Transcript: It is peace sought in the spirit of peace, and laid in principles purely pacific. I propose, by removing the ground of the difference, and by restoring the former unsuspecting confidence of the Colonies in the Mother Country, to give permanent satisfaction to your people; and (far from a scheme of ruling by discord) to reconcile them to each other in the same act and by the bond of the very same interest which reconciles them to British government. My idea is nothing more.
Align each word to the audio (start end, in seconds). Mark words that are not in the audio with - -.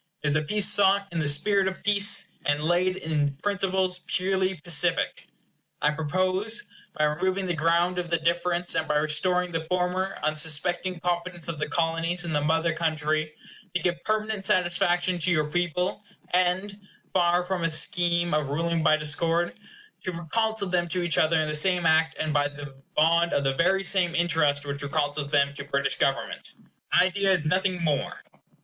It 0.23 0.35
is 0.35 0.37
peace 0.47 0.67
sought 0.67 1.07
in 1.11 1.19
the 1.19 1.27
spirit 1.27 1.67
of 1.67 1.83
peace, 1.83 2.31
and 2.43 2.63
laid 2.63 2.95
in 2.97 3.37
principles 3.43 3.99
purely 4.07 4.55
pacific. 4.55 5.27
I 5.79 5.91
propose, 5.91 6.63
by 6.97 7.03
removing 7.03 7.45
the 7.45 7.53
ground 7.53 7.99
of 7.99 8.09
the 8.09 8.17
difference, 8.17 8.73
and 8.73 8.87
by 8.87 8.95
restoring 8.95 9.51
the 9.51 9.65
former 9.65 10.17
unsuspecting 10.23 10.99
confidence 11.01 11.49
of 11.49 11.59
the 11.59 11.69
Colonies 11.69 12.25
in 12.25 12.33
the 12.33 12.41
Mother 12.41 12.73
Country, 12.73 13.31
to 13.75 13.79
give 13.79 14.03
permanent 14.03 14.43
satisfaction 14.47 15.19
to 15.19 15.29
your 15.29 15.45
people; 15.51 16.03
and 16.33 16.79
(far 17.13 17.43
from 17.43 17.63
a 17.63 17.69
scheme 17.69 18.33
of 18.33 18.49
ruling 18.49 18.81
by 18.81 18.97
discord) 18.97 19.53
to 20.03 20.11
reconcile 20.13 20.67
them 20.67 20.87
to 20.87 21.03
each 21.03 21.19
other 21.19 21.39
in 21.39 21.47
the 21.47 21.53
same 21.53 21.85
act 21.85 22.15
and 22.17 22.33
by 22.33 22.47
the 22.47 22.73
bond 22.95 23.33
of 23.33 23.43
the 23.43 23.53
very 23.53 23.83
same 23.83 24.15
interest 24.15 24.65
which 24.65 24.81
reconciles 24.81 25.29
them 25.29 25.53
to 25.53 25.63
British 25.63 25.99
government. 25.99 26.53
My 26.91 27.03
idea 27.05 27.31
is 27.31 27.45
nothing 27.45 27.83
more. 27.83 28.23